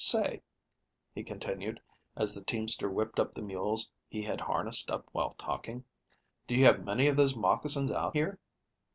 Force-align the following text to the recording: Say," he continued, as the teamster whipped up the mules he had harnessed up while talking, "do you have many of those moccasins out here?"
Say," 0.03 0.41
he 1.13 1.23
continued, 1.23 1.79
as 2.15 2.33
the 2.33 2.43
teamster 2.43 2.89
whipped 2.89 3.19
up 3.19 3.33
the 3.33 3.43
mules 3.43 3.91
he 4.07 4.23
had 4.23 4.41
harnessed 4.41 4.89
up 4.89 5.07
while 5.11 5.35
talking, 5.37 5.85
"do 6.47 6.55
you 6.55 6.65
have 6.65 6.83
many 6.83 7.07
of 7.07 7.17
those 7.17 7.35
moccasins 7.35 7.91
out 7.91 8.15
here?" 8.15 8.39